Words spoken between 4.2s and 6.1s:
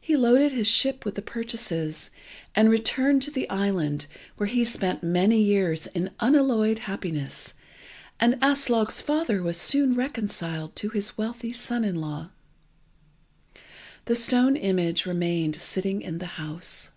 where he spent many years in